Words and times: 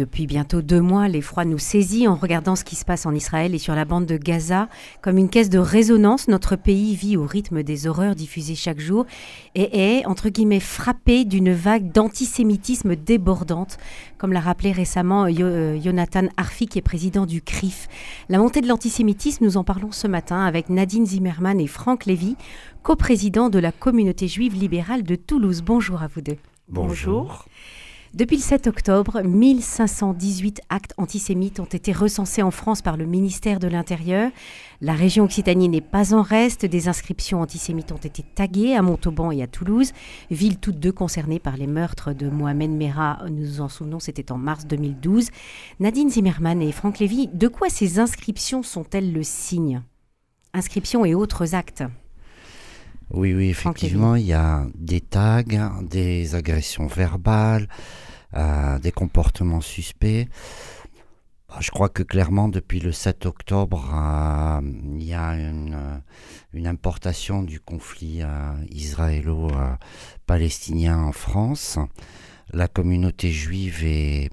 Depuis 0.00 0.26
bientôt 0.26 0.62
deux 0.62 0.80
mois, 0.80 1.08
l'effroi 1.08 1.44
nous 1.44 1.58
saisit 1.58 2.08
en 2.08 2.14
regardant 2.14 2.56
ce 2.56 2.64
qui 2.64 2.74
se 2.74 2.86
passe 2.86 3.04
en 3.04 3.14
Israël 3.14 3.54
et 3.54 3.58
sur 3.58 3.74
la 3.74 3.84
bande 3.84 4.06
de 4.06 4.16
Gaza. 4.16 4.70
Comme 5.02 5.18
une 5.18 5.28
caisse 5.28 5.50
de 5.50 5.58
résonance, 5.58 6.26
notre 6.26 6.56
pays 6.56 6.94
vit 6.94 7.18
au 7.18 7.26
rythme 7.26 7.62
des 7.62 7.86
horreurs 7.86 8.14
diffusées 8.14 8.54
chaque 8.54 8.80
jour 8.80 9.04
et 9.54 9.98
est, 9.98 10.06
entre 10.06 10.30
guillemets, 10.30 10.58
frappé 10.58 11.26
d'une 11.26 11.52
vague 11.52 11.92
d'antisémitisme 11.92 12.96
débordante, 12.96 13.76
comme 14.16 14.32
l'a 14.32 14.40
rappelé 14.40 14.72
récemment 14.72 15.26
euh, 15.28 15.78
Jonathan 15.78 16.28
Arfi, 16.38 16.66
qui 16.66 16.78
est 16.78 16.82
président 16.82 17.26
du 17.26 17.42
CRIF. 17.42 17.86
La 18.30 18.38
montée 18.38 18.62
de 18.62 18.68
l'antisémitisme, 18.68 19.44
nous 19.44 19.58
en 19.58 19.64
parlons 19.64 19.92
ce 19.92 20.06
matin 20.06 20.46
avec 20.46 20.70
Nadine 20.70 21.04
Zimmerman 21.04 21.60
et 21.60 21.66
Franck 21.66 22.06
Lévy, 22.06 22.36
coprésidents 22.82 23.50
de 23.50 23.58
la 23.58 23.70
communauté 23.70 24.28
juive 24.28 24.54
libérale 24.54 25.02
de 25.02 25.14
Toulouse. 25.14 25.60
Bonjour 25.60 26.00
à 26.00 26.06
vous 26.06 26.22
deux. 26.22 26.38
Bonjour. 26.70 27.44
Depuis 28.12 28.38
le 28.38 28.42
7 28.42 28.66
octobre, 28.66 29.22
1518 29.22 30.62
actes 30.68 30.94
antisémites 30.96 31.60
ont 31.60 31.64
été 31.64 31.92
recensés 31.92 32.42
en 32.42 32.50
France 32.50 32.82
par 32.82 32.96
le 32.96 33.06
ministère 33.06 33.60
de 33.60 33.68
l'Intérieur. 33.68 34.32
La 34.80 34.94
région 34.94 35.24
Occitanie 35.24 35.68
n'est 35.68 35.80
pas 35.80 36.12
en 36.12 36.20
reste. 36.20 36.66
Des 36.66 36.88
inscriptions 36.88 37.40
antisémites 37.40 37.92
ont 37.92 37.98
été 37.98 38.24
taguées 38.24 38.74
à 38.74 38.82
Montauban 38.82 39.30
et 39.30 39.44
à 39.44 39.46
Toulouse, 39.46 39.92
villes 40.28 40.58
toutes 40.58 40.80
deux 40.80 40.90
concernées 40.90 41.38
par 41.38 41.56
les 41.56 41.68
meurtres 41.68 42.12
de 42.12 42.28
Mohamed 42.28 42.72
Merah. 42.72 43.20
Nous 43.30 43.46
nous 43.46 43.60
en 43.60 43.68
souvenons, 43.68 44.00
c'était 44.00 44.32
en 44.32 44.38
mars 44.38 44.66
2012. 44.66 45.28
Nadine 45.78 46.10
Zimmerman 46.10 46.60
et 46.62 46.72
Franck 46.72 46.98
Lévy, 46.98 47.28
de 47.32 47.46
quoi 47.46 47.68
ces 47.70 48.00
inscriptions 48.00 48.64
sont-elles 48.64 49.12
le 49.12 49.22
signe? 49.22 49.82
Inscriptions 50.52 51.04
et 51.04 51.14
autres 51.14 51.54
actes 51.54 51.84
oui, 53.12 53.34
oui, 53.34 53.48
effectivement, 53.48 54.14
il 54.14 54.26
y 54.26 54.32
a 54.32 54.68
des 54.76 55.00
tags, 55.00 55.42
des 55.82 56.36
agressions 56.36 56.86
verbales, 56.86 57.66
euh, 58.34 58.78
des 58.78 58.92
comportements 58.92 59.60
suspects. 59.60 60.28
Bah, 61.48 61.56
je 61.58 61.72
crois 61.72 61.88
que 61.88 62.04
clairement, 62.04 62.48
depuis 62.48 62.78
le 62.78 62.92
7 62.92 63.26
octobre, 63.26 63.90
euh, 63.92 64.60
il 64.96 65.02
y 65.02 65.14
a 65.14 65.30
une, 65.30 65.74
euh, 65.74 65.98
une, 66.52 66.68
importation 66.68 67.42
du 67.42 67.58
conflit 67.58 68.22
israélo-palestinien 68.70 71.02
en 71.02 71.10
France. 71.10 71.80
La 72.52 72.68
communauté 72.68 73.32
juive 73.32 73.84
est 73.84 74.30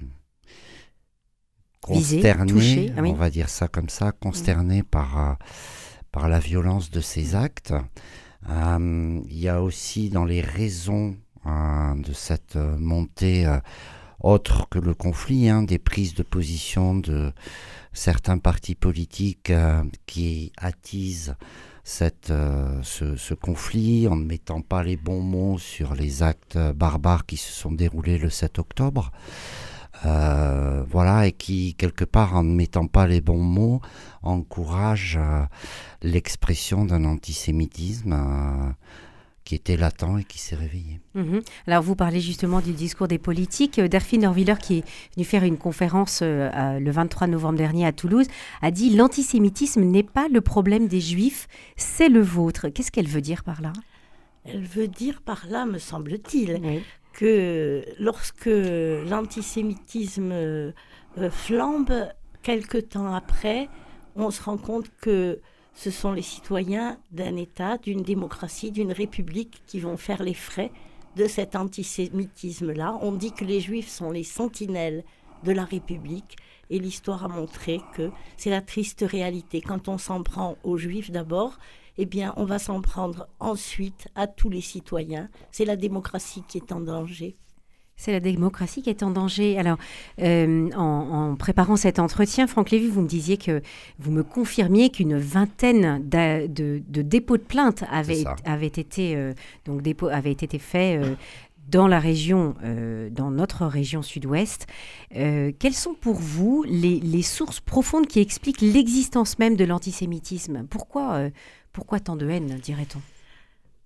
consternée, 1.80 2.92
ah 2.96 3.02
on 3.02 3.14
va 3.14 3.30
dire 3.30 3.48
ça 3.48 3.66
comme 3.66 3.88
ça, 3.88 4.12
consternée 4.12 4.84
par, 4.84 5.36
par 6.12 6.28
la 6.28 6.38
violence 6.38 6.92
de 6.92 7.00
ces 7.00 7.34
actes. 7.34 7.74
Euh, 8.48 9.20
il 9.28 9.38
y 9.38 9.48
a 9.48 9.62
aussi 9.62 10.10
dans 10.10 10.24
les 10.24 10.40
raisons 10.40 11.16
euh, 11.46 11.94
de 11.94 12.12
cette 12.12 12.56
euh, 12.56 12.76
montée, 12.78 13.46
autre 14.20 14.68
que 14.68 14.78
le 14.78 14.94
conflit, 14.94 15.48
hein, 15.48 15.62
des 15.62 15.78
prises 15.78 16.14
de 16.14 16.22
position 16.22 16.94
de 16.94 17.32
certains 17.92 18.38
partis 18.38 18.74
politiques 18.74 19.52
qui 20.06 20.52
attisent 20.56 21.36
cette, 21.84 22.32
ce, 22.82 23.16
ce, 23.16 23.34
conflit 23.34 24.08
en 24.08 24.16
ne 24.16 24.24
mettant 24.24 24.60
pas 24.60 24.82
les 24.82 24.96
bons 24.96 25.22
mots 25.22 25.58
sur 25.58 25.94
les 25.94 26.22
actes 26.22 26.58
barbares 26.74 27.26
qui 27.26 27.36
se 27.36 27.52
sont 27.52 27.72
déroulés 27.72 28.18
le 28.18 28.28
7 28.28 28.58
octobre. 28.58 29.10
Euh, 30.04 30.84
voilà, 30.88 31.26
et 31.26 31.32
qui, 31.32 31.74
quelque 31.74 32.04
part, 32.04 32.36
en 32.36 32.42
ne 32.42 32.54
mettant 32.54 32.86
pas 32.86 33.06
les 33.06 33.20
bons 33.20 33.42
mots, 33.42 33.80
encourage 34.22 35.18
euh, 35.20 35.44
l'expression 36.02 36.84
d'un 36.84 37.04
antisémitisme 37.04 38.12
euh, 38.12 38.70
qui 39.44 39.54
était 39.54 39.76
latent 39.76 40.18
et 40.20 40.24
qui 40.24 40.38
s'est 40.38 40.56
réveillé. 40.56 41.00
Mhm. 41.14 41.40
Alors, 41.66 41.82
vous 41.82 41.96
parlez 41.96 42.20
justement 42.20 42.60
du 42.60 42.72
discours 42.72 43.08
des 43.08 43.18
politiques. 43.18 43.80
Delphine 43.80 44.26
Orviller, 44.26 44.54
qui 44.60 44.78
est 44.78 44.84
venu 45.16 45.24
faire 45.24 45.44
une 45.44 45.58
conférence 45.58 46.22
le 46.22 46.90
23 46.90 47.26
novembre 47.26 47.58
dernier 47.58 47.86
à 47.86 47.92
Toulouse, 47.92 48.26
a 48.62 48.70
dit 48.70 48.94
L'antisémitisme 48.94 49.82
n'est 49.82 50.02
pas 50.02 50.28
le 50.30 50.40
problème 50.40 50.86
des 50.86 51.00
juifs, 51.00 51.48
c'est 51.76 52.08
le 52.08 52.20
vôtre. 52.20 52.68
Qu'est-ce 52.68 52.92
qu'elle 52.92 53.08
veut 53.08 53.22
dire 53.22 53.42
par 53.42 53.62
là? 53.62 53.72
Elle 54.44 54.64
veut 54.64 54.88
dire 54.88 55.20
par 55.22 55.46
là, 55.48 55.66
me 55.66 55.78
semble-t-il, 55.78 56.82
que 57.18 57.82
lorsque 57.98 58.46
l'antisémitisme 58.46 60.30
euh, 60.30 60.72
flambe, 61.32 62.06
quelque 62.44 62.78
temps 62.78 63.12
après, 63.12 63.68
on 64.14 64.30
se 64.30 64.40
rend 64.40 64.56
compte 64.56 64.88
que 65.00 65.40
ce 65.74 65.90
sont 65.90 66.12
les 66.12 66.22
citoyens 66.22 66.96
d'un 67.10 67.34
État, 67.34 67.76
d'une 67.76 68.02
démocratie, 68.02 68.70
d'une 68.70 68.92
république 68.92 69.62
qui 69.66 69.80
vont 69.80 69.96
faire 69.96 70.22
les 70.22 70.32
frais 70.32 70.70
de 71.16 71.26
cet 71.26 71.56
antisémitisme-là. 71.56 72.96
On 73.02 73.10
dit 73.10 73.32
que 73.32 73.44
les 73.44 73.58
juifs 73.58 73.88
sont 73.88 74.12
les 74.12 74.22
sentinelles 74.22 75.02
de 75.42 75.50
la 75.50 75.64
République 75.64 76.36
et 76.70 76.78
l'histoire 76.78 77.24
a 77.24 77.28
montré 77.28 77.80
que 77.96 78.12
c'est 78.36 78.50
la 78.50 78.62
triste 78.62 79.04
réalité. 79.04 79.60
Quand 79.60 79.88
on 79.88 79.98
s'en 79.98 80.22
prend 80.22 80.56
aux 80.62 80.76
juifs 80.76 81.10
d'abord, 81.10 81.58
eh 81.98 82.06
bien, 82.06 82.32
on 82.36 82.44
va 82.44 82.58
s'en 82.58 82.80
prendre 82.80 83.28
ensuite 83.40 84.08
à 84.14 84.26
tous 84.26 84.48
les 84.48 84.60
citoyens. 84.60 85.28
C'est 85.50 85.64
la 85.64 85.76
démocratie 85.76 86.44
qui 86.48 86.58
est 86.58 86.72
en 86.72 86.80
danger. 86.80 87.36
C'est 87.98 88.12
la 88.12 88.20
démocratie 88.20 88.80
qui 88.80 88.90
est 88.90 89.02
en 89.02 89.10
danger. 89.10 89.58
Alors, 89.58 89.76
euh, 90.22 90.70
en, 90.76 91.34
préparant 91.34 91.74
cet 91.74 91.98
entretien, 91.98 92.46
Franck 92.46 92.70
Lévy, 92.70 92.86
vous 92.86 93.02
me 93.02 93.08
disiez 93.08 93.36
que 93.36 93.60
vous 93.98 94.12
me 94.12 94.22
confirmiez 94.22 94.90
qu'une 94.90 95.18
vingtaine 95.18 96.08
de, 96.08 96.80
dépôts 96.86 97.36
de 97.36 97.42
plaintes 97.42 97.82
avaient, 97.90 98.22
été 98.66 99.16
euh, 99.16 99.34
donc 99.64 99.82
dépôt, 99.82 100.06
avaient 100.06 100.30
été 100.30 100.60
faits 100.60 101.04
euh, 101.04 101.14
dans 101.68 101.88
la 101.88 101.98
région, 101.98 102.54
dans 103.10 103.30
notre 103.30 103.66
région 103.66 104.00
sud-ouest. 104.00 104.66
quelles 105.10 105.74
sont 105.74 105.92
pour 105.92 106.14
vous 106.14 106.64
les, 106.66 106.98
les, 106.98 107.20
sources 107.20 107.60
profondes 107.60 108.06
qui 108.06 108.20
expliquent 108.20 108.62
l'existence 108.62 109.38
même 109.38 109.54
de 109.54 109.66
l'antisémitisme? 109.66 110.66
Pourquoi 110.70 111.28
pourquoi 111.72 112.00
tant 112.00 112.16
de 112.16 112.28
haine, 112.28 112.58
dirait-on? 112.62 113.00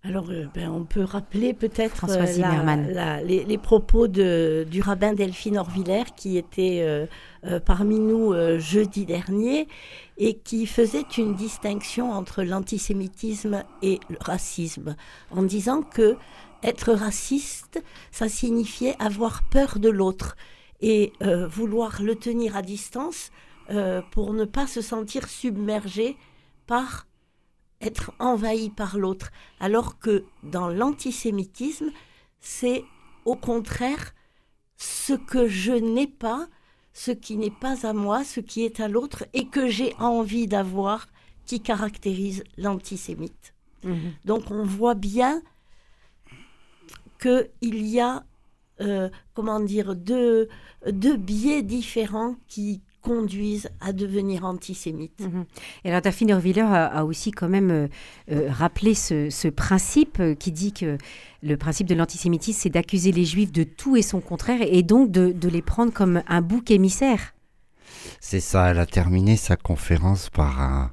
Alors, 0.04 0.30
euh, 0.30 0.46
ben, 0.52 0.68
on 0.68 0.84
peut 0.84 1.04
rappeler 1.04 1.54
peut-être 1.54 2.06
euh, 2.08 3.20
les, 3.22 3.58
propos 3.58 4.08
de, 4.08 4.66
du 4.68 4.80
rabbin 4.80 5.12
Delphine 5.12 5.58
Orviller 5.58 6.02
qui 6.16 6.36
était 6.36 6.80
euh, 7.44 7.60
parmi 7.60 8.00
nous 8.00 8.34
jeudi 8.58 9.06
dernier 9.06 9.68
et 10.18 10.34
qui 10.34 10.66
faisait 10.66 11.06
une 11.18 11.34
distinction 11.34 12.10
entre 12.10 12.42
l'antisémitisme 12.42 13.62
et 13.82 14.00
le 14.10 14.16
racisme 14.20 14.96
en 15.30 15.44
disant 15.44 15.82
que 15.82 16.16
être 16.64 16.92
raciste, 16.92 17.82
ça 18.10 18.28
signifiait 18.28 18.96
avoir 18.98 19.42
peur 19.50 19.78
de 19.78 19.88
l'autre 19.88 20.36
et 20.80 21.12
vouloir 21.20 22.02
le 22.02 22.14
tenir 22.14 22.56
à 22.56 22.62
distance 22.62 23.30
pour 24.12 24.32
ne 24.32 24.44
pas 24.44 24.68
se 24.68 24.80
sentir 24.80 25.28
submergé 25.28 26.16
par 26.66 27.06
être 27.82 28.12
envahi 28.18 28.70
par 28.70 28.98
l'autre, 28.98 29.30
alors 29.60 29.98
que 29.98 30.24
dans 30.42 30.68
l'antisémitisme, 30.68 31.90
c'est 32.40 32.84
au 33.24 33.36
contraire 33.36 34.14
ce 34.76 35.12
que 35.12 35.48
je 35.48 35.72
n'ai 35.72 36.06
pas, 36.06 36.48
ce 36.92 37.10
qui 37.10 37.36
n'est 37.36 37.50
pas 37.50 37.86
à 37.86 37.92
moi, 37.92 38.24
ce 38.24 38.40
qui 38.40 38.64
est 38.64 38.80
à 38.80 38.88
l'autre 38.88 39.24
et 39.32 39.46
que 39.46 39.68
j'ai 39.68 39.94
envie 39.98 40.46
d'avoir 40.46 41.06
qui 41.46 41.60
caractérise 41.60 42.44
l'antisémite. 42.56 43.54
Mhm. 43.84 44.12
Donc 44.24 44.50
on 44.50 44.64
voit 44.64 44.94
bien 44.94 45.42
qu'il 47.20 47.86
y 47.86 48.00
a, 48.00 48.24
euh, 48.80 49.08
comment 49.34 49.60
dire, 49.60 49.94
deux, 49.94 50.48
deux 50.86 51.16
biais 51.16 51.62
différents 51.62 52.36
qui, 52.48 52.82
conduisent 53.02 53.68
à 53.80 53.92
devenir 53.92 54.44
antisémites. 54.44 55.20
Mhm. 55.20 55.44
Et 55.84 55.90
alors 55.90 56.00
Daphne 56.00 56.32
Orviller 56.32 56.62
a, 56.62 57.04
aussi 57.04 57.32
quand 57.32 57.48
même 57.48 57.70
euh, 57.70 57.88
euh, 58.30 58.48
rappelé 58.50 58.94
ce, 58.94 59.48
principe 59.48 60.20
euh, 60.20 60.34
qui 60.34 60.52
dit 60.52 60.72
que 60.72 60.96
le 61.42 61.56
principe 61.56 61.88
de 61.88 61.94
l'antisémitisme, 61.94 62.60
c'est 62.62 62.70
d'accuser 62.70 63.12
les 63.12 63.24
juifs 63.24 63.52
de 63.52 63.64
tout 63.64 63.96
et 63.96 64.02
son 64.02 64.20
contraire 64.20 64.60
et 64.62 64.82
donc 64.82 65.10
de, 65.10 65.48
les 65.48 65.62
prendre 65.62 65.92
comme 65.92 66.22
un 66.28 66.40
bouc 66.40 66.70
émissaire. 66.70 67.34
C'est 68.20 68.40
ça, 68.40 68.70
elle 68.70 68.78
a 68.78 68.86
terminé 68.86 69.36
sa 69.36 69.56
conférence 69.56 70.30
par 70.30 70.90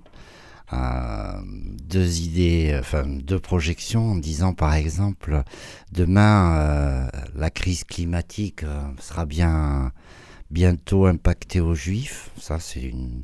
deux 0.72 2.20
idées, 2.22 2.76
enfin 2.80 3.04
deux 3.08 3.40
projections 3.40 4.12
en 4.12 4.16
disant 4.16 4.54
par 4.54 4.74
exemple, 4.74 5.44
demain, 5.92 7.10
la 7.36 7.50
crise 7.50 7.84
climatique 7.84 8.66
sera 9.00 9.26
bien 9.26 9.92
bientôt 10.50 11.06
impacté 11.06 11.60
aux 11.60 11.76
juifs. 11.76 12.32
Ça, 12.40 12.60
c'est 12.60 12.82
une, 12.82 13.24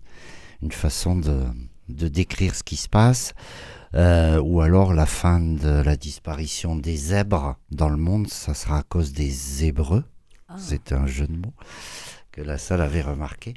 une, 0.62 0.72
façon 0.72 1.16
de, 1.16 1.44
de, 1.90 2.08
décrire 2.08 2.56
ce 2.56 2.64
qui 2.64 2.76
se 2.76 2.90
passe. 2.90 3.34
Euh, 3.94 4.42
ou 4.42 4.62
alors 4.62 4.94
la 4.94 5.06
fin 5.06 5.40
de 5.40 5.82
la 5.82 5.96
disparition 5.96 6.76
des 6.76 6.98
zèbres 6.98 7.58
dans 7.72 7.90
le 7.90 7.98
monde, 7.98 8.28
ça 8.28 8.54
sera 8.54 8.80
à 8.80 8.84
cause 8.84 9.14
des 9.14 9.30
zébreux. 9.30 10.04
Ah. 10.50 10.56
C'est 10.58 10.92
un 10.92 11.08
jeu 11.08 11.28
de 11.28 11.38
mots 11.38 11.54
que 12.32 12.42
la 12.42 12.58
salle 12.58 12.82
avait 12.82 13.02
remarqué. 13.02 13.54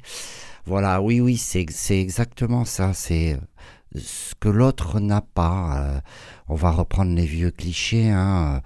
Voilà, 0.65 1.01
oui, 1.01 1.19
oui, 1.19 1.37
c'est 1.37 1.99
exactement 1.99 2.63
ça. 2.63 2.93
C'est 2.93 3.37
ce 3.95 4.35
que 4.39 4.49
l'autre 4.49 4.99
n'a 4.99 5.21
pas. 5.21 5.77
Euh, 5.77 6.01
on 6.47 6.55
va 6.55 6.71
reprendre 6.71 7.15
les 7.15 7.25
vieux 7.25 7.51
clichés, 7.51 8.09
hein, 8.09 8.61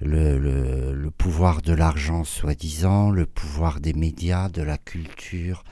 le, 0.00 0.38
le, 0.38 1.10
pouvoir 1.10 1.62
de 1.62 1.72
l'argent 1.72 2.24
soi-disant, 2.24 3.10
le 3.10 3.26
pouvoir 3.26 3.80
des 3.80 3.92
médias, 3.92 4.48
de 4.48 4.62
la 4.62 4.78
culture. 4.78 5.64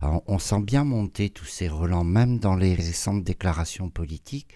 on 0.00 0.38
sent 0.38 0.60
bien 0.60 0.84
monter 0.84 1.28
tous 1.28 1.44
ces 1.44 1.68
relents, 1.68 2.04
même 2.04 2.38
dans 2.38 2.54
les 2.54 2.74
récentes 2.74 3.24
déclarations 3.24 3.88
politiques. 3.88 4.48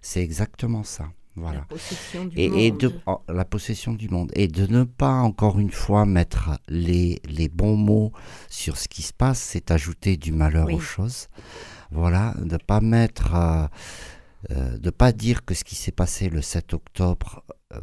C'est 0.00 0.22
exactement 0.22 0.82
ça. 0.82 1.08
Voilà. 1.34 1.60
La 1.60 1.64
possession 1.64 2.24
du 2.26 2.38
et, 2.38 2.48
monde. 2.48 2.58
Et 2.60 2.70
de, 2.72 2.92
oh, 3.06 3.22
la 3.28 3.44
possession 3.44 3.92
du 3.94 4.08
monde. 4.08 4.30
Et 4.34 4.48
de 4.48 4.66
ne 4.66 4.84
pas, 4.84 5.14
encore 5.14 5.58
une 5.58 5.70
fois, 5.70 6.04
mettre 6.04 6.50
les, 6.68 7.20
les 7.24 7.48
bons 7.48 7.76
mots 7.76 8.12
sur 8.50 8.76
ce 8.76 8.88
qui 8.88 9.02
se 9.02 9.12
passe, 9.12 9.40
c'est 9.40 9.70
ajouter 9.70 10.16
du 10.16 10.32
malheur 10.32 10.72
aux 10.72 10.80
choses. 10.80 11.28
Voilà, 11.92 12.34
de 12.38 12.52
ne 12.52 12.56
pas 12.58 12.80
mettre. 12.80 13.34
Euh, 13.34 13.66
euh, 14.50 14.76
de 14.76 14.90
pas 14.90 15.12
dire 15.12 15.44
que 15.44 15.54
ce 15.54 15.62
qui 15.62 15.76
s'est 15.76 15.92
passé 15.92 16.28
le 16.28 16.42
7 16.42 16.74
octobre, 16.74 17.44
euh, 17.72 17.80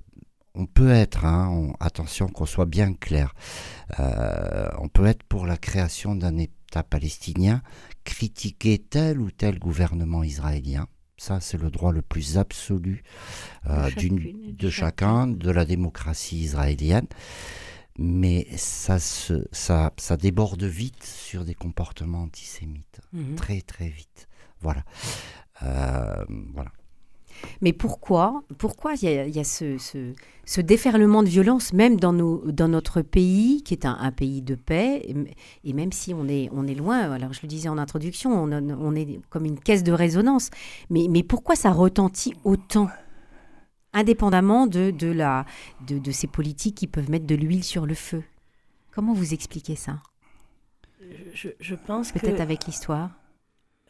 on 0.55 0.65
peut 0.65 0.89
être, 0.89 1.23
hein, 1.23 1.71
attention 1.79 2.27
qu'on 2.27 2.45
soit 2.45 2.65
bien 2.65 2.93
clair, 2.93 3.33
on 3.97 4.89
peut 4.89 5.05
être 5.05 5.23
pour 5.23 5.45
la 5.45 5.55
création 5.55 6.15
d'un 6.15 6.37
État 6.37 6.83
palestinien, 6.83 7.61
critiquer 8.03 8.77
tel 8.77 9.21
ou 9.21 9.31
tel 9.31 9.57
gouvernement 9.57 10.21
israélien, 10.21 10.87
ça, 11.15 11.39
c'est 11.39 11.61
le 11.61 11.71
droit 11.71 11.93
le 11.93 12.01
plus 12.01 12.37
absolu 12.37 13.03
de, 13.65 14.69
chacun, 14.69 15.27
de 15.27 15.51
la 15.51 15.63
démocratie 15.63 16.39
israélienne. 16.39 17.07
Mais 18.01 18.47
ça, 18.55 18.97
se, 18.97 19.45
ça, 19.51 19.91
ça 19.97 20.15
déborde 20.15 20.63
vite 20.63 21.03
sur 21.03 21.43
des 21.43 21.53
comportements 21.53 22.23
antisémites. 22.23 23.01
Mhm. 23.11 23.35
Très, 23.35 23.59
très 23.59 23.89
vite. 23.89 24.29
Voilà. 24.61 24.83
Euh, 25.63 26.23
voilà. 26.53 26.71
Mais 27.61 27.73
pourquoi 27.73 28.43
Pourquoi 28.57 28.93
il 29.01 29.31
y 29.35 29.39
a, 29.39 29.43
ce, 29.43 30.61
déferlement 30.61 31.23
de 31.23 31.29
violence, 31.29 31.73
même 31.73 31.99
dans, 31.99 32.13
nos, 32.13 32.51
dans 32.51 32.69
notre 32.69 33.01
pays, 33.01 33.63
qui 33.63 33.73
est 33.73 33.85
un, 33.85 34.11
pays 34.11 34.41
de 34.41 34.55
paix, 34.55 35.05
et 35.63 35.73
même 35.73 35.91
si 35.91 36.13
on 36.13 36.27
est, 36.27 36.49
on 36.53 36.67
est 36.67 36.75
loin, 36.75 37.11
alors 37.11 37.33
je 37.33 37.41
le 37.41 37.47
disais 37.47 37.69
en 37.69 37.77
introduction, 37.77 38.31
on, 38.31 38.95
est 38.95 39.19
comme 39.29 39.45
une 39.45 39.59
caisse 39.59 39.83
de 39.83 39.91
résonance, 39.91 40.49
mais, 40.89 41.07
mais 41.09 41.23
pourquoi 41.23 41.55
ça 41.55 41.71
retentit 41.71 42.33
autant? 42.43 42.89
Indépendamment 43.93 44.67
de, 44.67 44.91
de, 44.91 45.07
la, 45.07 45.45
de, 45.87 46.11
ces 46.11 46.27
politiques 46.27 46.75
qui 46.75 46.87
peuvent 46.87 47.09
mettre 47.09 47.25
de 47.25 47.35
l'huile 47.35 47.63
sur 47.63 47.85
le 47.85 47.95
feu. 47.95 48.23
Comment 48.91 49.13
vous 49.13 49.33
expliquez 49.33 49.75
ça? 49.75 49.99
Je, 51.33 51.75
pense 51.75 52.11
Peut-être 52.11 52.41
avec 52.41 52.65
l'histoire. 52.65 53.11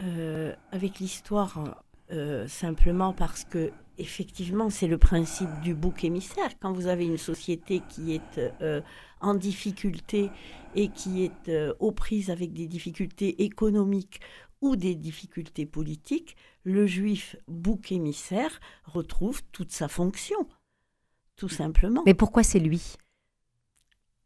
Euh, 0.01 0.53
Avec 0.71 0.99
l'histoire, 0.99 1.83
euh, 2.11 2.47
simplement 2.47 3.13
parce 3.13 3.43
que 3.43 3.71
effectivement 3.99 4.71
c'est 4.71 4.87
le 4.87 4.97
principe 4.97 5.49
du 5.61 5.75
bouc 5.75 6.03
émissaire. 6.03 6.49
Quand 6.59 6.71
vous 6.71 6.87
avez 6.87 7.05
une 7.05 7.17
société 7.17 7.83
qui 7.87 8.15
est 8.15 8.39
euh, 8.61 8.81
en 9.21 9.35
difficulté 9.35 10.31
et 10.75 10.87
qui 10.87 11.23
est 11.23 11.49
euh, 11.49 11.73
aux 11.79 11.91
prises 11.91 12.31
avec 12.31 12.51
des 12.51 12.65
difficultés 12.65 13.43
économiques 13.43 14.21
ou 14.61 14.75
des 14.75 14.95
difficultés 14.95 15.65
politiques, 15.65 16.35
le 16.63 16.85
juif 16.85 17.35
bouc 17.47 17.91
émissaire 17.91 18.59
retrouve 18.85 19.41
toute 19.51 19.71
sa 19.71 19.87
fonction, 19.87 20.47
tout 21.35 21.49
simplement. 21.49 22.03
Mais 22.05 22.13
pourquoi 22.13 22.43
c'est 22.43 22.59
lui? 22.59 22.95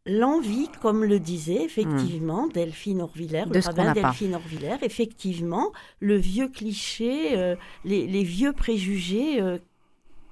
L'envie, 0.05 0.67
comme 0.81 1.05
le 1.05 1.17
disait 1.17 1.63
effectivement 1.63 2.47
hmm. 2.47 2.51
Delphine 2.51 3.01
Orvillère, 3.01 3.47
le 3.47 3.59
rabbin 3.61 3.93
Delphine 3.93 4.35
Orvillère, 4.35 4.83
effectivement, 4.83 5.71
le 6.01 6.17
vieux 6.17 6.49
cliché, 6.49 7.37
euh, 7.37 7.55
les, 7.85 8.23
vieux 8.23 8.51
préjugés 8.51 9.41
euh, 9.41 9.59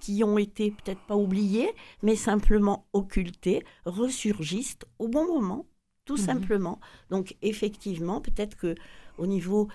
qui 0.02 0.26
ont 0.26 0.38
été 0.38 0.72
peut-être 0.72 1.00
pas 1.02 1.16
oubliés, 1.16 1.74
mais 2.04 2.18
simplement 2.18 2.86
occultés, 2.92 3.64
ressurgissent 3.86 4.78
au 5.00 5.08
bon 5.08 5.26
moment, 5.26 5.66
tout 6.04 6.16
hmm. 6.16 6.26
simplement. 6.26 6.80
Donc 7.10 7.38
effectivement, 7.42 8.20
peut-être 8.20 8.58
que 8.58 8.76
au 9.18 9.26
niveau 9.26 9.70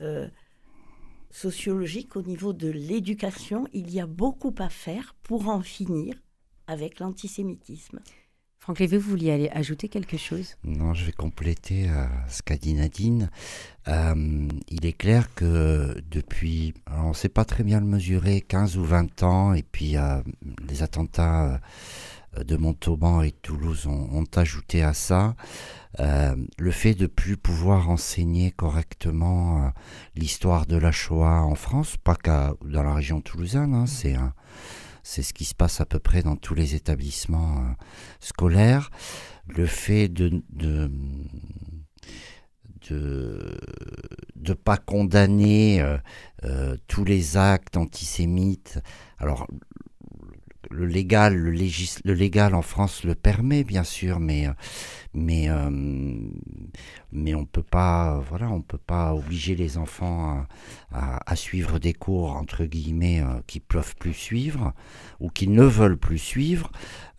euh, 0.00 0.28
sociologique, 1.30 2.16
au 2.16 2.22
niveau 2.22 2.52
de 2.52 2.68
l'éducation, 2.68 3.66
il 3.72 3.90
y 3.90 4.00
a 4.00 4.06
beaucoup 4.06 4.54
à 4.58 4.68
faire 4.68 5.14
pour 5.22 5.48
en 5.48 5.60
finir 5.62 6.14
avec 6.66 7.00
l'antisémitisme. 7.00 8.00
Franck 8.60 8.78
Lévy, 8.78 8.96
vous 8.98 9.10
vouliez 9.10 9.32
aller 9.32 9.48
ajouter 9.48 9.88
quelque 9.88 10.18
chose? 10.18 10.56
Non, 10.64 10.92
je 10.92 11.06
vais 11.06 11.12
compléter 11.12 11.88
euh, 11.88 12.04
ce 12.28 12.42
qu'a 12.42 12.58
dit 12.58 12.74
Nadine. 12.74 13.30
Euh, 13.88 14.48
il 14.68 14.84
est 14.84 14.92
clair 14.92 15.34
que 15.34 15.96
depuis, 16.10 16.74
on 16.86 17.08
ne 17.08 17.14
sait 17.14 17.30
pas 17.30 17.46
très 17.46 17.64
bien 17.64 17.80
le 17.80 17.86
mesurer, 17.86 18.42
15 18.42 18.76
ou 18.76 18.84
20 18.84 19.22
ans, 19.22 19.54
et 19.54 19.62
puis 19.62 19.96
euh, 19.96 20.20
les 20.68 20.82
attentats 20.82 21.58
de 22.36 22.56
Montauban 22.56 23.22
et 23.22 23.32
Toulouse 23.32 23.86
ont, 23.86 24.24
ajouté 24.36 24.82
à 24.82 24.92
ça 24.92 25.34
le 25.98 26.70
fait 26.70 26.94
de 26.94 27.06
plus 27.06 27.36
pouvoir 27.36 27.90
enseigner 27.90 28.50
correctement 28.52 29.72
l'histoire 30.14 30.66
de 30.66 30.76
la 30.76 30.92
Shoah 30.92 31.42
en 31.42 31.54
France, 31.54 31.96
pas 31.96 32.14
qu'à 32.14 32.54
dans 32.64 32.82
la 32.82 32.94
région 32.94 33.20
toulousaine, 33.20 33.74
hein, 33.74 33.86
c'est 33.86 34.14
un 34.14 34.32
c'est 35.02 35.22
ce 35.22 35.32
qui 35.32 35.44
se 35.44 35.54
passe 35.54 35.80
à 35.80 35.86
peu 35.86 35.98
près 35.98 36.22
dans 36.22 36.36
tous 36.36 36.54
les 36.54 36.74
établissements 36.74 37.58
euh, 37.58 37.72
scolaires. 38.20 38.90
Le 39.46 39.66
fait 39.66 40.08
de 40.08 40.42
de 40.50 40.90
de, 42.88 44.54
pas 44.54 44.76
condamner 44.76 45.80
euh, 45.80 45.98
euh, 46.44 46.76
tous 46.88 47.04
les 47.04 47.36
actes 47.36 47.76
antisémites. 47.76 48.80
Alors 49.18 49.46
le 50.70 50.86
légal, 50.86 51.34
le, 51.34 51.50
le, 51.50 52.14
légal 52.14 52.54
en 52.54 52.62
France 52.62 53.04
le 53.04 53.14
permet 53.14 53.64
bien 53.64 53.84
sûr, 53.84 54.20
mais 54.20 54.48
mais 55.14 55.48
mais 57.12 57.34
on 57.34 57.44
peut 57.44 57.62
pas, 57.62 58.20
voilà, 58.28 58.50
on 58.50 58.62
peut 58.62 58.78
pas 58.78 59.14
obliger 59.14 59.54
les 59.56 59.78
enfants 59.78 60.46
à, 60.92 61.36
suivre 61.36 61.78
des 61.78 61.92
cours 61.92 62.36
entre 62.36 62.64
guillemets 62.64 63.20
euh, 63.20 63.40
qu'ils 63.46 63.62
peuvent 63.62 63.96
plus 63.96 64.14
suivre 64.14 64.72
ou 65.20 65.30
qu'ils 65.30 65.52
ne 65.52 65.64
veulent 65.64 65.96
plus 65.98 66.18
suivre. 66.18 66.70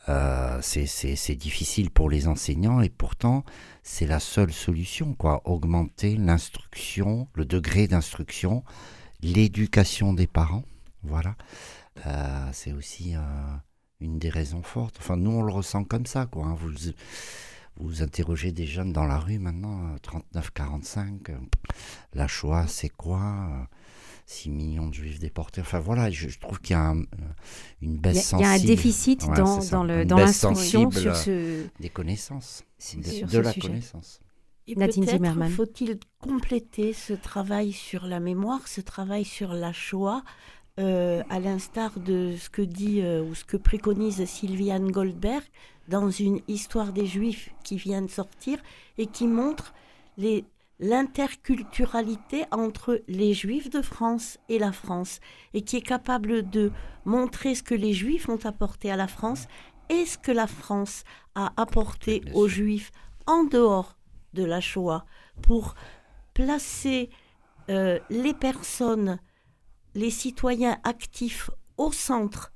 Euh, 0.10 0.60
c'est 0.62 1.36
difficile 1.36 1.92
pour 1.92 2.10
les 2.10 2.28
enseignants 2.28 2.82
et 2.82 2.90
pourtant 2.90 3.44
c'est 3.84 4.08
la 4.08 4.20
seule 4.20 4.52
solution, 4.52 5.14
quoi. 5.14 5.42
Augmenter 5.46 6.16
l'instruction, 6.16 7.28
le 7.34 7.46
degré 7.46 7.88
d'instruction, 7.88 8.64
l'éducation 9.22 10.14
des 10.14 10.28
parents, 10.28 10.64
voilà. 11.04 11.36
Euh, 12.06 12.50
c'est 12.54 12.72
aussi 12.72 13.16
une 14.00 14.20
des 14.20 14.30
raisons 14.30 14.64
fortes. 14.64 14.98
Enfin, 15.00 15.18
nous 15.18 15.32
on 15.32 15.44
le 15.44 15.52
ressent 15.52 15.84
comme 15.84 16.06
ça, 16.06 16.26
quoi. 16.26 16.46
Hein. 16.46 16.56
Vous, 16.60 16.72
vous 17.78 18.02
interrogez 18.02 18.52
des 18.52 18.66
jeunes 18.66 18.94
dans 18.94 19.06
la 19.06 19.18
rue 19.18 19.40
maintenant, 19.40 19.96
39-45, 20.36 21.30
euh, 21.30 21.38
la 22.14 22.28
Shoah 22.28 22.68
c'est 22.68 22.90
quoi 22.90 23.68
6 24.26 24.50
euh, 24.50 24.52
millions 24.52 24.88
de 24.88 24.94
juifs 24.94 25.20
déportés? 25.20 25.62
Enfin 25.62 25.80
voilà, 25.80 26.10
je, 26.12 26.38
trouve 26.40 26.60
qu'il 26.60 26.76
y 26.76 26.80
a 26.80 26.92
euh, 26.92 27.04
une 27.82 27.98
baisse 27.98 28.28
sensible. 28.28 28.42
Il 28.42 28.46
y 28.46 28.50
a 28.50 28.52
un 28.52 28.76
déficit 28.76 29.26
dans, 29.28 29.60
dans, 29.66 29.84
le, 29.84 30.06
dans 30.06 30.18
l'instruction 30.18 30.92
sur 30.92 31.16
ce... 31.16 31.66
Des 31.80 31.90
connaissances, 31.90 32.64
de, 32.96 33.40
la 33.40 33.54
connaissance. 33.54 34.20
Et 34.68 34.76
peut-être 34.76 35.50
faut-il 35.50 36.00
compléter 36.20 36.94
ce 36.94 37.14
travail 37.14 37.72
sur 37.72 38.06
la 38.06 38.20
mémoire, 38.20 38.68
ce 38.68 38.80
travail 38.80 39.26
sur 39.26 39.54
la 39.54 39.74
Shoah, 39.74 40.24
à 40.78 41.40
l'instar 41.40 42.00
de 42.00 42.36
ce 42.40 42.50
que 42.50 42.62
dit 42.62 43.04
ou 43.04 43.36
ce 43.36 43.46
que 43.46 43.58
préconise 43.58 44.26
Sylviane 44.26 44.92
Goldberg, 44.92 45.44
dans 45.88 46.10
une 46.10 46.40
histoire 46.48 46.94
des 46.94 47.06
Juifs 47.06 47.50
qui 47.64 47.76
vient 47.76 48.02
de 48.02 48.10
sortir 48.10 48.58
et 48.98 49.06
qui 49.06 49.28
montre 49.28 49.74
l'interculturalité 50.80 52.46
entre 52.52 53.02
les 53.08 53.34
Juifs 53.34 53.70
de 53.70 53.82
France 53.82 54.40
et 54.50 54.60
la 54.60 54.72
France 54.72 55.20
et 55.54 55.62
qui 55.62 55.78
est 55.78 55.82
capable 55.82 56.50
de 56.50 56.72
montrer 57.06 57.56
ce 57.56 57.64
que 57.64 57.76
les 57.76 57.94
Juifs 57.94 58.30
ont 58.30 58.44
apporté 58.46 58.92
à 58.92 58.96
la 58.96 59.08
France 59.08 59.48
et 59.90 60.06
ce 60.06 60.18
que 60.18 60.32
la 60.32 60.48
France 60.48 61.04
a 61.36 61.52
apporté 61.58 62.24
aux 62.34 62.48
Juifs 62.48 62.92
en 63.28 63.44
dehors 63.44 63.96
de 64.34 64.44
la 64.44 64.62
Shoah 64.62 65.06
pour 65.42 65.76
placer 66.34 67.10
euh, 67.70 68.00
les 68.10 68.34
personnes, 68.34 69.20
les 69.96 70.10
citoyens 70.10 70.78
actifs 70.84 71.50
au 71.78 71.92
centre 71.92 72.52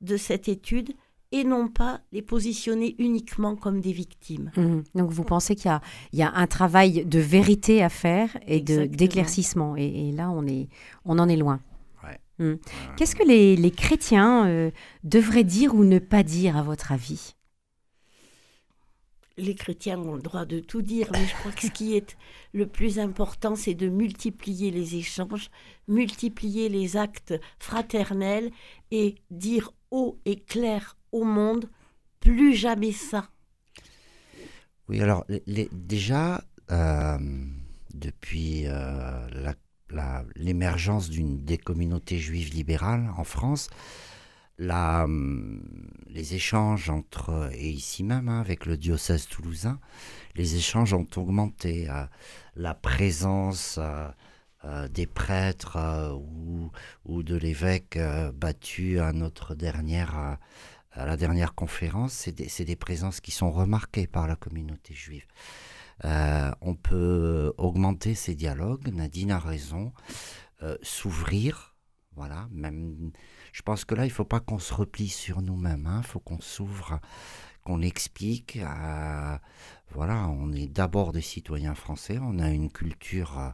de 0.00 0.16
cette 0.16 0.48
étude 0.48 0.92
et 1.32 1.44
non 1.44 1.68
pas 1.68 2.00
les 2.12 2.22
positionner 2.22 2.96
uniquement 2.98 3.54
comme 3.54 3.80
des 3.80 3.92
victimes. 3.92 4.50
Mmh. 4.56 4.80
Donc 4.96 5.10
vous 5.10 5.22
pensez 5.22 5.54
qu'il 5.54 5.70
y, 6.12 6.16
y 6.18 6.22
a, 6.22 6.32
un 6.34 6.46
travail 6.46 7.04
de 7.04 7.18
vérité 7.20 7.82
à 7.82 7.88
faire 7.88 8.36
et 8.46 8.60
d'éclaircissement. 8.60 9.76
Et, 9.76 10.08
et, 10.08 10.12
là, 10.12 10.30
on, 10.30 10.46
est, 10.46 10.68
on 11.04 11.18
en 11.18 11.28
est 11.28 11.36
loin. 11.36 11.60
Mmh. 12.40 12.54
Qu'est-ce 12.96 13.14
que 13.14 13.22
les, 13.22 13.54
les 13.54 13.70
chrétiens 13.70 14.46
euh, 14.46 14.70
devraient 15.04 15.44
dire 15.44 15.74
ou 15.74 15.84
ne 15.84 15.98
pas 15.98 16.22
dire, 16.22 16.56
à 16.56 16.62
votre 16.62 16.90
avis? 16.90 17.34
Les 19.40 19.54
chrétiens 19.54 19.98
ont 19.98 20.14
le 20.14 20.22
droit 20.22 20.44
de 20.44 20.60
tout 20.60 20.82
dire, 20.82 21.08
mais 21.12 21.24
je 21.26 21.34
crois 21.34 21.52
que 21.52 21.62
ce 21.62 21.70
qui 21.70 21.96
est 21.96 22.16
le 22.52 22.66
plus 22.66 22.98
important, 22.98 23.56
c'est 23.56 23.74
de 23.74 23.88
multiplier 23.88 24.70
les 24.70 24.96
échanges, 24.96 25.50
multiplier 25.88 26.68
les 26.68 26.96
actes 26.96 27.34
fraternels 27.58 28.50
et 28.90 29.16
dire 29.30 29.72
haut 29.90 30.18
et 30.24 30.40
clair 30.40 30.96
au 31.12 31.24
monde, 31.24 31.68
plus 32.20 32.54
jamais 32.54 32.92
ça. 32.92 33.28
Oui, 34.88 35.00
alors 35.00 35.24
déjà, 35.72 36.44
euh, 36.70 37.18
depuis 37.94 38.64
euh, 38.66 39.52
l'émergence 40.36 41.10
des 41.10 41.58
communautés 41.58 42.18
juives 42.18 42.52
libérales 42.52 43.10
en 43.16 43.24
France, 43.24 43.70
hum, 44.60 45.62
les 46.08 46.34
échanges 46.34 46.90
entre, 46.90 47.50
et 47.54 47.70
ici 47.70 48.04
même 48.04 48.28
hein, 48.28 48.40
avec 48.40 48.66
le 48.66 48.76
diocèse 48.76 49.26
toulousain, 49.26 49.80
les 50.34 50.56
échanges 50.56 50.92
ont 50.92 51.06
augmenté. 51.16 51.88
Euh, 51.88 52.04
la 52.56 52.74
présence 52.74 53.78
euh, 53.80 54.08
euh, 54.64 54.88
des 54.88 55.06
prêtres 55.06 55.78
ou, 56.14 56.70
ou, 57.06 57.22
de 57.22 57.36
l'évêque 57.36 57.98
battu 58.34 59.00
à, 59.00 59.12
notre 59.12 59.54
dernière, 59.54 60.38
la 60.94 61.16
dernière 61.16 61.54
conférence, 61.54 62.12
c'est 62.12 62.32
des, 62.32 62.64
des, 62.64 62.76
présences 62.76 63.20
qui 63.20 63.30
sont 63.30 63.50
remarquées 63.50 64.06
par 64.06 64.26
la 64.26 64.36
communauté 64.36 64.92
juive. 64.92 65.26
on 66.04 66.74
peut 66.74 67.54
augmenter 67.56 68.14
ces 68.14 68.34
dialogues, 68.34 68.88
Nadine 68.92 69.30
a 69.30 69.38
raison, 69.38 69.92
s'ouvrir, 70.82 71.69
voilà, 72.20 72.48
même 72.52 73.12
je 73.54 73.62
pense 73.62 73.86
que 73.86 73.94
là, 73.94 74.04
il 74.04 74.08
ne 74.08 74.12
faut 74.12 74.26
pas 74.26 74.40
qu'on 74.40 74.58
se 74.58 74.74
replie 74.74 75.08
sur 75.08 75.40
nous-mêmes. 75.40 75.86
Il 75.86 75.90
hein. 75.90 76.02
faut 76.02 76.20
qu'on 76.20 76.38
s'ouvre, 76.38 77.00
qu'on 77.64 77.80
explique. 77.80 78.58
voilà, 79.94 80.28
on 80.28 80.52
est 80.52 80.66
d'abord 80.66 81.12
des 81.12 81.22
citoyens 81.22 81.74
français. 81.74 82.18
On 82.20 82.38
a 82.38 82.50
une 82.50 82.70
culture 82.70 83.38
euh, 83.38 83.48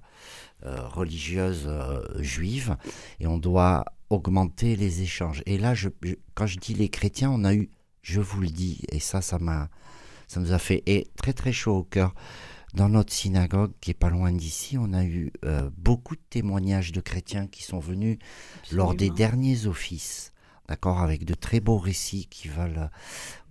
euh, 0.64 0.88
religieuse 0.88 1.66
euh, 1.68 2.02
juive 2.20 2.76
et 3.20 3.28
on 3.28 3.38
doit 3.38 3.84
augmenter 4.10 4.74
les 4.74 5.02
échanges. 5.02 5.44
Et 5.46 5.58
là, 5.58 5.74
quand 6.34 6.46
je 6.46 6.58
dis 6.58 6.74
les 6.74 6.88
chrétiens, 6.88 7.30
on 7.30 7.44
a 7.44 7.54
eu, 7.54 7.70
je 8.02 8.20
vous 8.20 8.40
le 8.40 8.48
dis, 8.48 8.82
et 8.90 8.98
ça, 8.98 9.22
ça 9.22 9.38
m'a, 9.38 9.68
ça 10.26 10.40
nous 10.40 10.52
a 10.52 10.58
fait 10.58 10.82
très 11.16 11.32
très 11.32 11.52
chaud 11.52 11.76
au 11.76 11.84
cœur 11.84 12.16
dans 12.76 12.90
notre 12.90 13.12
synagogue 13.12 13.72
qui 13.80 13.90
est 13.90 13.94
pas 13.94 14.10
loin 14.10 14.30
d'ici, 14.32 14.76
on 14.78 14.92
a 14.92 15.02
eu 15.02 15.32
euh, 15.46 15.70
beaucoup 15.78 16.14
de 16.14 16.20
témoignages 16.28 16.92
de 16.92 17.00
chrétiens 17.00 17.46
qui 17.46 17.62
sont 17.62 17.78
venus 17.78 18.18
lors 18.70 18.94
des 18.94 19.08
derniers 19.08 19.66
offices, 19.66 20.34
d'accord, 20.68 21.00
avec 21.00 21.24
de 21.24 21.32
très 21.32 21.60
beaux 21.60 21.78
récits 21.78 22.26
qui 22.26 22.48
veulent 22.48 22.78
euh, 22.78 22.88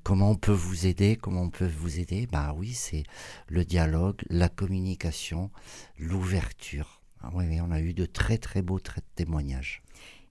comment 0.04 0.30
on 0.30 0.36
peut 0.36 0.52
vous 0.52 0.86
aider, 0.86 1.16
comment 1.16 1.42
on 1.42 1.50
peut 1.50 1.68
vous 1.68 2.00
aider. 2.00 2.28
Bah 2.32 2.54
oui, 2.56 2.74
c'est 2.76 3.04
le 3.48 3.66
dialogue, 3.66 4.22
la 4.30 4.48
communication, 4.48 5.50
l'ouverture. 5.98 7.02
Ah 7.24 7.32
oui, 7.34 7.60
on 7.62 7.72
a 7.72 7.82
eu 7.82 7.96
de 7.96 8.06
très 8.06 8.38
très 8.38 8.62
beaux 8.62 8.80
témoignages. 9.16 9.82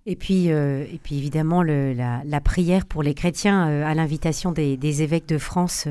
Et 0.07 0.17
puis, 0.17 0.53
euh, 0.53 0.85
et 0.93 0.99
puis 1.03 1.17
évidemment, 1.17 1.63
le, 1.63 1.95
la, 1.95 2.41
prière 2.41 2.85
pour 2.85 3.03
les 3.03 3.15
chrétiens 3.15 3.69
euh, 3.69 3.87
à 3.87 3.95
l'invitation 3.95 4.53
des, 4.53 5.03
évêques 5.03 5.27
de 5.27 5.39
France 5.39 5.89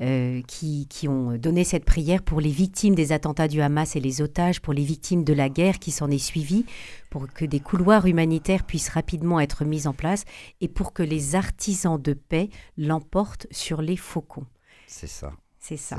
euh, 0.00 0.40
qui, 0.46 0.86
qui, 0.88 1.08
ont 1.08 1.36
donné 1.36 1.64
cette 1.64 1.84
prière 1.84 2.22
pour 2.22 2.40
les 2.40 2.50
victimes 2.50 2.94
des 2.94 3.10
attentats 3.10 3.48
du 3.48 3.60
Hamas 3.60 3.96
et 3.96 4.00
les 4.00 4.22
otages, 4.22 4.60
pour 4.60 4.72
les 4.72 4.84
victimes 4.84 5.24
de 5.24 5.32
la 5.32 5.48
guerre 5.48 5.80
qui 5.80 5.90
s'en 5.90 6.08
est 6.08 6.18
suivie, 6.18 6.66
pour 7.10 7.26
que 7.26 7.44
des 7.44 7.58
couloirs 7.58 8.06
humanitaires 8.06 8.64
puissent 8.64 8.90
rapidement 8.90 9.40
être 9.40 9.64
mis 9.64 9.88
en 9.88 9.92
place 9.92 10.24
et 10.60 10.68
pour 10.68 10.92
que 10.92 11.02
les 11.02 11.34
artisans 11.34 12.00
de 12.00 12.12
paix 12.12 12.50
l'emportent 12.76 13.48
sur 13.50 13.82
les 13.82 13.96
faucons. 13.96 14.46
C'est 14.86 15.08
ça. 15.08 15.32
C'est 15.58 15.76
ça. 15.76 15.98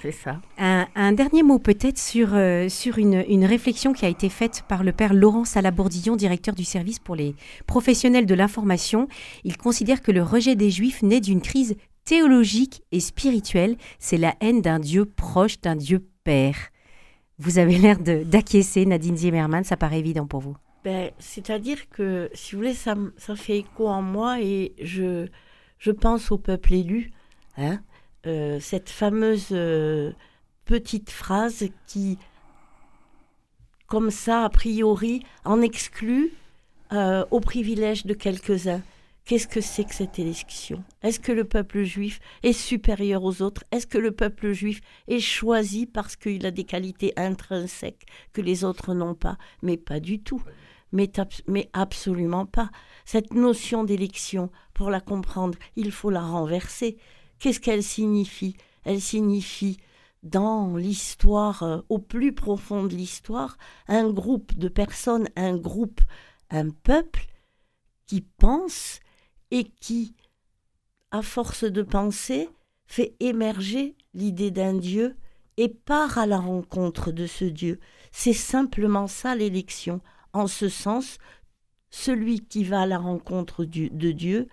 C'est 0.00 0.12
ça. 0.12 0.40
Un, 0.56 0.81
dernier 1.12 1.42
mot 1.42 1.58
peut-être 1.58 1.98
sur, 1.98 2.34
euh, 2.34 2.68
sur 2.68 2.98
une, 2.98 3.24
une, 3.28 3.44
réflexion 3.44 3.92
qui 3.92 4.04
a 4.04 4.08
été 4.08 4.28
faite 4.28 4.64
par 4.68 4.84
le 4.84 4.92
père 4.92 5.14
Laurent 5.14 5.44
Salabourdillon, 5.44 6.16
directeur 6.16 6.54
du 6.54 6.64
service 6.64 6.98
pour 6.98 7.16
les 7.16 7.34
professionnels 7.66 8.26
de 8.26 8.34
l'information. 8.34 9.08
Il 9.44 9.56
considère 9.56 10.02
que 10.02 10.12
le 10.12 10.22
rejet 10.22 10.54
des 10.54 10.70
Juifs 10.70 11.02
naît 11.02 11.20
d'une 11.20 11.40
crise 11.40 11.76
théologique 12.04 12.82
et 12.92 13.00
spirituelle. 13.00 13.76
C'est 13.98 14.16
la 14.16 14.34
haine 14.40 14.60
d'un 14.60 14.78
Dieu 14.78 15.04
proche, 15.04 15.60
d'un 15.60 15.76
Dieu 15.76 16.06
Père. 16.24 16.56
Vous 17.38 17.58
avez 17.58 17.78
l'air 17.78 17.98
d'acquiescer, 17.98 18.86
Nadine 18.86 19.16
Zimmerman, 19.16 19.64
ça 19.64 19.76
paraît 19.76 19.98
évident 19.98 20.26
pour 20.26 20.40
vous. 20.40 20.56
Ben, 20.84 21.10
C'est-à-dire 21.18 21.88
que, 21.88 22.30
si 22.34 22.52
vous 22.52 22.58
voulez, 22.58 22.74
ça, 22.74 22.96
ça 23.16 23.34
fait 23.34 23.58
écho 23.58 23.88
en 23.88 24.02
moi 24.02 24.40
et 24.40 24.74
je, 24.80 25.26
je 25.78 25.90
pense 25.90 26.30
au 26.30 26.38
peuple 26.38 26.74
élu. 26.74 27.10
Hein 27.56 27.80
euh, 28.26 28.60
cette 28.60 28.88
fameuse 28.88 29.48
euh, 29.50 30.12
petite 30.64 31.10
phrase 31.10 31.68
qui, 31.86 32.18
comme 33.86 34.10
ça, 34.10 34.44
a 34.44 34.48
priori, 34.48 35.22
en 35.44 35.60
exclut 35.60 36.32
euh, 36.92 37.24
au 37.30 37.40
privilège 37.40 38.06
de 38.06 38.14
quelques-uns. 38.14 38.82
Qu'est-ce 39.24 39.46
que 39.46 39.60
c'est 39.60 39.84
que 39.84 39.94
cette 39.94 40.18
élection? 40.18 40.82
Est-ce 41.02 41.20
que 41.20 41.30
le 41.30 41.44
peuple 41.44 41.84
juif 41.84 42.18
est 42.42 42.52
supérieur 42.52 43.22
aux 43.22 43.40
autres? 43.40 43.62
Est-ce 43.70 43.86
que 43.86 43.98
le 43.98 44.10
peuple 44.10 44.52
juif 44.52 44.80
est 45.06 45.20
choisi 45.20 45.86
parce 45.86 46.16
qu'il 46.16 46.44
a 46.44 46.50
des 46.50 46.64
qualités 46.64 47.12
intrinsèques 47.16 48.06
que 48.32 48.40
les 48.40 48.64
autres 48.64 48.94
n'ont 48.94 49.14
pas? 49.14 49.38
Mais 49.62 49.76
pas 49.76 50.00
du 50.00 50.20
tout. 50.20 50.42
Mais, 50.90 51.10
mais 51.46 51.70
absolument 51.72 52.46
pas. 52.46 52.70
Cette 53.04 53.32
notion 53.32 53.84
d'élection, 53.84 54.50
pour 54.74 54.90
la 54.90 55.00
comprendre, 55.00 55.56
il 55.76 55.92
faut 55.92 56.10
la 56.10 56.20
renverser. 56.20 56.98
Qu'est-ce 57.38 57.60
qu'elle 57.60 57.84
signifie? 57.84 58.56
Elle 58.84 59.00
signifie 59.00 59.78
dans 60.22 60.76
l'histoire, 60.76 61.62
euh, 61.62 61.80
au 61.88 61.98
plus 61.98 62.32
profond 62.32 62.84
de 62.84 62.94
l'histoire, 62.94 63.56
un 63.88 64.10
groupe 64.10 64.56
de 64.56 64.68
personnes, 64.68 65.28
un 65.36 65.56
groupe, 65.56 66.00
un 66.50 66.70
peuple 66.70 67.26
qui 68.06 68.20
pense 68.20 69.00
et 69.50 69.64
qui, 69.64 70.14
à 71.10 71.22
force 71.22 71.64
de 71.64 71.82
penser, 71.82 72.48
fait 72.86 73.16
émerger 73.20 73.96
l'idée 74.14 74.50
d'un 74.50 74.74
Dieu 74.74 75.16
et 75.56 75.68
part 75.68 76.18
à 76.18 76.26
la 76.26 76.38
rencontre 76.38 77.12
de 77.12 77.26
ce 77.26 77.44
Dieu. 77.44 77.80
C'est 78.10 78.32
simplement 78.32 79.06
ça 79.06 79.34
l'élection. 79.34 80.00
En 80.32 80.46
ce 80.46 80.68
sens, 80.68 81.18
celui 81.90 82.40
qui 82.46 82.64
va 82.64 82.82
à 82.82 82.86
la 82.86 82.98
rencontre 82.98 83.64
de 83.64 84.12
Dieu 84.12 84.48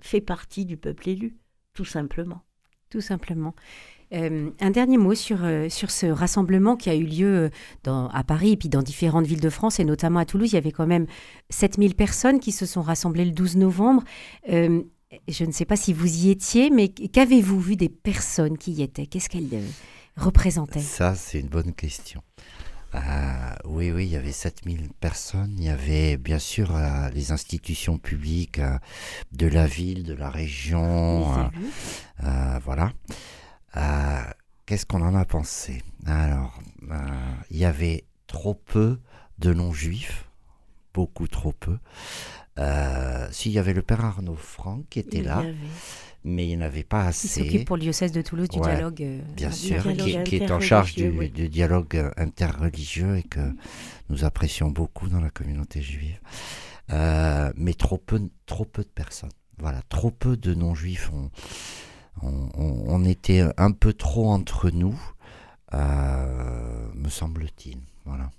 fait 0.00 0.20
partie 0.20 0.64
du 0.64 0.76
peuple 0.76 1.08
élu 1.08 1.38
tout 1.78 1.84
simplement. 1.84 2.42
Tout 2.90 3.00
simplement. 3.00 3.54
Euh, 4.14 4.50
un 4.60 4.70
dernier 4.70 4.96
mot 4.96 5.14
sur, 5.14 5.44
euh, 5.44 5.68
sur 5.68 5.90
ce 5.90 6.06
rassemblement 6.06 6.76
qui 6.76 6.88
a 6.88 6.94
eu 6.94 7.04
lieu 7.04 7.26
euh, 7.26 7.48
dans, 7.84 8.08
à 8.08 8.24
Paris 8.24 8.52
et 8.52 8.56
puis 8.56 8.70
dans 8.70 8.82
différentes 8.82 9.26
villes 9.26 9.40
de 9.40 9.50
France 9.50 9.80
et 9.80 9.84
notamment 9.84 10.20
à 10.20 10.24
Toulouse. 10.24 10.50
Il 10.52 10.54
y 10.54 10.58
avait 10.58 10.72
quand 10.72 10.86
même 10.86 11.06
7000 11.50 11.94
personnes 11.94 12.40
qui 12.40 12.52
se 12.52 12.64
sont 12.64 12.80
rassemblées 12.80 13.26
le 13.26 13.32
12 13.32 13.56
novembre. 13.56 14.02
je 14.46 15.44
ne 15.44 15.52
sais 15.52 15.64
pas 15.64 15.76
si 15.76 15.92
vous 15.92 16.24
y 16.24 16.30
étiez, 16.30 16.70
mais 16.70 16.88
qu'avez-vous 16.88 17.60
vu 17.60 17.76
des 17.76 17.88
personnes 17.90 18.56
qui 18.56 18.72
y 18.72 18.82
étaient? 18.82 19.06
Qu'est-ce 19.06 19.28
qu'elles 19.28 19.48
représentaient? 20.16 20.80
Ça, 20.80 21.14
c'est 21.14 21.40
une 21.40 21.48
bonne 21.48 21.74
question. 21.74 22.22
Oui, 23.66 23.90
oui, 23.90 24.06
il 24.06 24.12
y 24.12 24.16
avait 24.16 24.32
7000 24.32 24.88
personnes. 25.00 25.54
Il 25.58 25.64
y 25.64 25.68
avait 25.68 26.16
bien 26.16 26.38
sûr 26.38 26.72
les 27.14 27.32
institutions 27.32 27.98
publiques 27.98 28.60
de 29.32 29.46
la 29.46 29.66
ville, 29.66 30.04
de 30.04 30.14
la 30.14 30.30
région. 30.30 31.50
voilà. 32.64 32.92
Qu'est-ce 33.74 34.86
qu'on 34.86 35.02
en 35.02 35.14
a 35.14 35.24
pensé? 35.24 35.82
Alors, 36.06 36.60
il 37.50 37.56
y 37.56 37.64
avait 37.64 38.04
trop 38.26 38.54
peu 38.54 38.98
de 39.38 39.54
non-juifs, 39.54 40.28
beaucoup 40.94 41.28
trop 41.28 41.52
peu. 41.52 41.78
S'il 43.30 43.52
y 43.52 43.58
avait 43.58 43.74
le 43.74 43.82
père 43.82 44.04
Arnaud 44.04 44.36
Franck 44.36 44.86
qui 44.90 44.98
était 44.98 45.22
là 45.22 45.42
mais 46.24 46.46
il 46.46 46.56
n'y 46.56 46.62
en 46.62 46.66
avait 46.66 46.84
pas 46.84 47.06
assez. 47.06 47.28
Qui 47.28 47.34
s'occupe 47.34 47.66
pour 47.66 47.76
le 47.76 47.82
diocèse 47.82 48.12
de 48.12 48.22
Toulouse 48.22 48.48
du 48.48 48.60
dialogue. 48.60 49.02
Euh, 49.02 49.20
bien 49.36 49.50
sûr, 49.50 49.82
qui, 50.24 50.36
est 50.36 50.50
en 50.50 50.60
charge 50.60 50.94
du, 50.94 51.48
dialogue 51.48 51.96
euh, 51.96 52.10
interreligieux 52.16 53.16
et 53.16 53.22
que 53.22 53.40
nous 54.08 54.24
apprécions 54.24 54.70
beaucoup 54.70 55.08
dans 55.08 55.20
la 55.20 55.30
communauté 55.30 55.80
juive. 55.80 56.18
Euh, 56.90 57.52
mais 57.56 57.74
trop 57.74 57.98
peu, 57.98 58.20
trop 58.46 58.64
peu 58.64 58.82
de 58.82 58.88
personnes. 58.88 59.30
Voilà, 59.58 59.82
trop 59.88 60.10
peu 60.10 60.36
de 60.36 60.54
non-juifs. 60.54 61.10
On, 62.22 62.48
on, 62.56 63.04
était 63.04 63.44
un 63.56 63.72
peu 63.72 63.92
trop 63.92 64.30
entre 64.30 64.70
nous, 64.70 64.98
me 65.72 67.08
semble-t-il. 67.08 67.78
Voilà. 68.04 68.30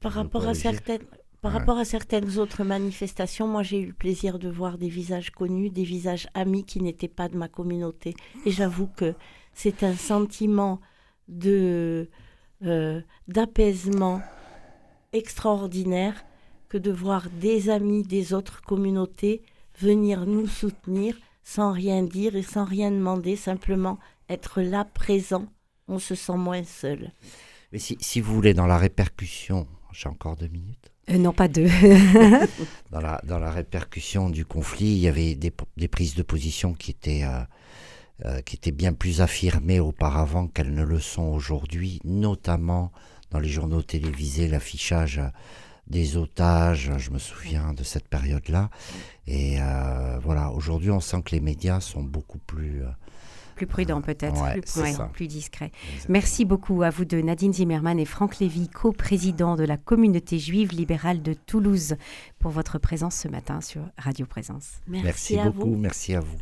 Par 0.00 0.12
rapport 0.12 0.46
à 0.46 0.54
certaines, 0.54 1.02
par 1.42 1.52
rapport 1.52 1.78
à 1.78 1.86
certaines 1.86 2.38
autres 2.38 2.64
manifestations, 2.64 3.48
moi 3.48 3.62
j'ai 3.62 3.80
eu 3.80 3.86
le 3.86 3.92
plaisir 3.94 4.38
de 4.38 4.50
voir 4.50 4.76
des 4.76 4.88
visages 4.88 5.30
connus, 5.30 5.70
des 5.70 5.84
visages 5.84 6.28
amis 6.34 6.64
qui 6.64 6.82
n'étaient 6.82 7.08
pas 7.08 7.28
de 7.28 7.36
ma 7.36 7.48
communauté. 7.48 8.14
Et 8.44 8.50
j'avoue 8.50 8.88
que 8.88 9.14
c'est 9.54 9.82
un 9.82 9.94
sentiment 9.94 10.80
de 11.28 12.10
euh, 12.62 13.00
d'apaisement 13.26 14.20
extraordinaire 15.12 16.24
que 16.68 16.76
de 16.76 16.90
voir 16.90 17.28
des 17.30 17.70
amis 17.70 18.02
des 18.02 18.34
autres 18.34 18.60
communautés 18.60 19.42
venir 19.78 20.26
nous 20.26 20.46
soutenir 20.46 21.16
sans 21.42 21.72
rien 21.72 22.02
dire 22.02 22.36
et 22.36 22.42
sans 22.42 22.64
rien 22.64 22.90
demander, 22.90 23.36
simplement 23.36 23.98
être 24.28 24.62
là, 24.62 24.84
présent, 24.84 25.46
on 25.88 25.98
se 25.98 26.14
sent 26.14 26.36
moins 26.36 26.64
seul. 26.64 27.12
Mais 27.72 27.78
si, 27.78 27.96
si 28.00 28.20
vous 28.20 28.34
voulez, 28.34 28.54
dans 28.54 28.66
la 28.66 28.78
répercussion, 28.78 29.66
j'ai 29.92 30.08
encore 30.08 30.36
deux 30.36 30.48
minutes. 30.48 30.90
Euh, 31.10 31.18
non, 31.18 31.32
pas 31.32 31.48
deux. 31.48 31.68
dans, 32.90 33.00
la, 33.00 33.20
dans 33.24 33.38
la 33.38 33.50
répercussion 33.50 34.30
du 34.30 34.44
conflit, 34.44 34.86
il 34.86 34.98
y 34.98 35.08
avait 35.08 35.34
des, 35.34 35.52
des 35.76 35.88
prises 35.88 36.14
de 36.14 36.22
position 36.22 36.74
qui 36.74 36.92
étaient, 36.92 37.24
euh, 37.24 37.42
euh, 38.24 38.40
qui 38.42 38.56
étaient 38.56 38.72
bien 38.72 38.92
plus 38.92 39.20
affirmées 39.20 39.80
auparavant 39.80 40.46
qu'elles 40.46 40.74
ne 40.74 40.84
le 40.84 41.00
sont 41.00 41.26
aujourd'hui, 41.26 42.00
notamment 42.04 42.92
dans 43.30 43.38
les 43.38 43.48
journaux 43.48 43.82
télévisés, 43.82 44.48
l'affichage 44.48 45.20
des 45.90 46.16
otages, 46.16 46.92
je 46.96 47.10
me 47.10 47.18
souviens 47.18 47.72
de 47.74 47.82
cette 47.82 48.08
période-là. 48.08 48.70
Et 49.26 49.58
voilà, 50.22 50.50
aujourd'hui, 50.52 50.90
on 50.90 51.00
sent 51.00 51.22
que 51.24 51.32
les 51.32 51.40
médias 51.40 51.80
sont 51.80 52.02
beaucoup 52.02 52.38
plus 52.38 52.82
plus 53.60 53.66
prudent 53.66 54.00
peut-être, 54.00 54.42
plus, 54.52 54.96
plus, 55.12 55.28
discret. 55.28 55.70
Merci 56.08 56.46
beaucoup 56.46 56.82
à 56.82 56.88
vous 56.88 57.04
deux, 57.04 57.20
Nadine 57.20 57.52
Zimmermann 57.52 57.98
et 57.98 58.06
Franck 58.06 58.38
Lévy, 58.38 58.70
co-président 58.70 59.54
de 59.54 59.64
la 59.64 59.76
communauté 59.76 60.38
juive 60.38 60.72
libérale 60.72 61.20
de 61.20 61.34
Toulouse, 61.34 61.96
pour 62.38 62.52
votre 62.52 62.78
présence 62.78 63.16
ce 63.16 63.28
matin 63.28 63.60
sur 63.60 63.82
Radio 63.98 64.24
Présence. 64.24 64.80
Merci, 64.86 65.34
merci 65.34 65.38
beaucoup, 65.50 65.76
merci 65.76 66.14
à 66.14 66.20
vous. 66.20 66.38